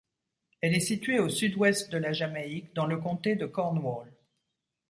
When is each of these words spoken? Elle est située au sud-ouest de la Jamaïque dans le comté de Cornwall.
Elle 0.61 0.73
est 0.73 0.79
située 0.79 1.19
au 1.19 1.29
sud-ouest 1.29 1.91
de 1.91 1.99
la 1.99 2.11
Jamaïque 2.11 2.73
dans 2.73 2.87
le 2.87 2.97
comté 2.97 3.35
de 3.35 3.45
Cornwall. 3.45 4.11